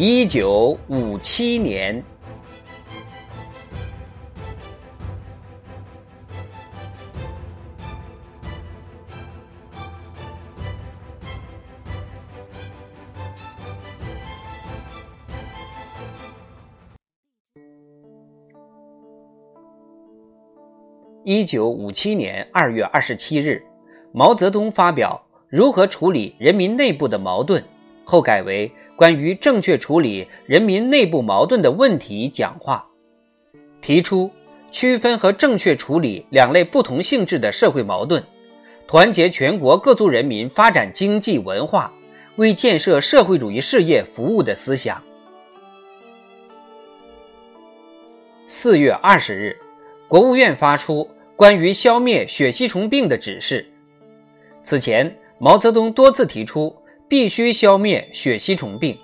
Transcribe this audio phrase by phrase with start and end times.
[0.00, 2.00] 一九五七年，
[21.24, 23.60] 一九五七年二月二十七日，
[24.12, 27.64] 毛泽东发表如何处理人民内部的矛盾，
[28.08, 28.72] 后改为。
[28.96, 32.84] 关于正确处理人民内部矛盾的问题讲话，
[33.80, 34.28] 提出
[34.72, 38.20] 区分和正确处理两类不同性质的社会矛盾，
[38.88, 41.92] 团结全国各族人民发展经济文化，
[42.34, 45.00] 为建设社会主义事业服务的思想。
[48.48, 49.56] 四月二十日，
[50.08, 53.64] 国务院发出关于消灭血吸虫病的指示。
[54.64, 56.74] 此前，毛泽东多次提出。
[57.08, 58.96] 必须消灭血吸虫病。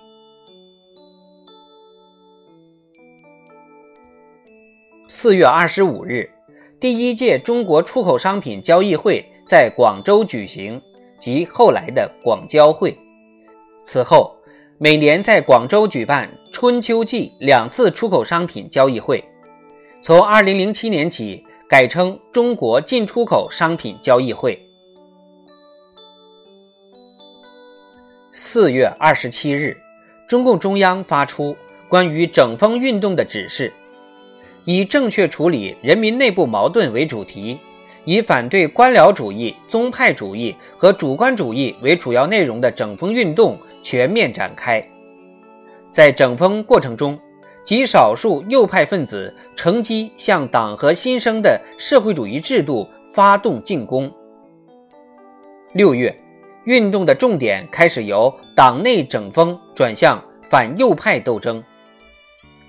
[5.08, 6.30] 四月二十五日，
[6.78, 10.78] 第一届中国出口商品交易会在广州举行，
[11.19, 12.94] 即后来的广交会。
[13.84, 14.36] 此后，
[14.77, 19.24] 每年在广州举办春秋季两次出口商品交易会。
[20.02, 24.61] 从二零零七年起，改称中国进出口商品交易会。
[28.36, 29.77] 四月二十七日，
[30.27, 31.56] 中共中央发出
[31.89, 33.72] 关于整风运动的指示，
[34.64, 37.61] 以正确处理人民内部矛盾为主题，
[38.05, 44.84] 以反对官僚主义、宗派主义和主观主义为主要内容的整风运动全面展开。
[45.92, 47.16] 在整风过程中，
[47.64, 54.12] 极少数右派分子乘机向党和新生的社会主义制度发动进攻。
[55.74, 56.12] 六月。
[56.64, 61.63] 运动的重点开始由党内整风转向反右派斗争。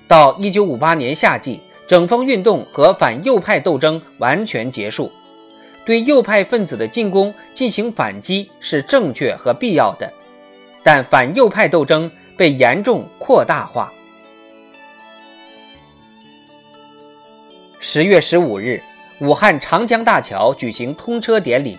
[0.07, 5.11] 到一九五八年夏季，整风运动和反右派斗争完全结束。
[5.85, 10.11] 对右派分子的进攻进行反击是正确和必要的，
[10.83, 13.93] 但反右派斗争被严重扩大化。
[17.79, 18.81] 十月十五日，
[19.19, 21.77] 武汉长江大桥举行通车典礼。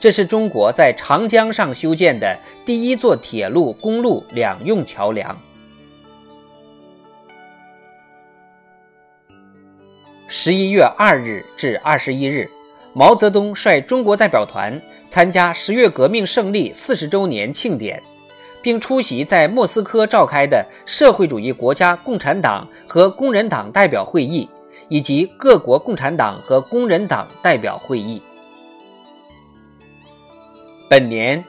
[0.00, 2.34] 这是中国在长江上修建的
[2.64, 5.38] 第一座铁路、公路两用桥梁。
[10.26, 12.50] 十一月二日至二十一日，
[12.94, 14.80] 毛泽东率中国代表团
[15.10, 18.02] 参加十月革命胜利四十周年庆典，
[18.62, 24.48] 并出席在莫斯科召开的社会主义国家共产党和工人党代表会议
[24.88, 28.22] 以及各国共产党和工人党代表会议。
[30.90, 31.44] 本年，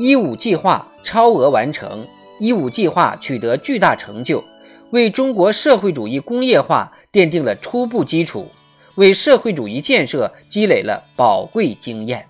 [0.00, 2.04] 一五计划超额完成，
[2.40, 4.42] 一五计划取得巨大成就，
[4.90, 8.48] 为中国社会主义工业化奠定了初步基础，
[8.96, 12.26] 为社会主义建设积累了宝贵经验。